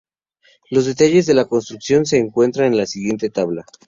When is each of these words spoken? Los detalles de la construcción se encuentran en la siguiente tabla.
Los 0.71 0.87
detalles 0.87 1.27
de 1.27 1.35
la 1.35 1.45
construcción 1.45 2.07
se 2.07 2.17
encuentran 2.17 2.69
en 2.73 2.77
la 2.79 2.87
siguiente 2.87 3.29
tabla. 3.29 3.63